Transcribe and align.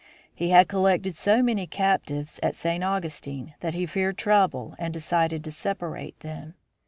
He 0.33 0.49
had 0.49 0.67
collected 0.67 1.15
so 1.15 1.43
many 1.43 1.67
captives 1.67 2.39
at 2.41 2.55
St. 2.55 2.83
Augustine 2.83 3.53
that 3.59 3.75
he 3.75 3.85
feared 3.85 4.17
trouble 4.17 4.73
and 4.79 4.91
decided 4.91 5.43
to 5.43 5.51
separate 5.51 6.19
them. 6.21 6.55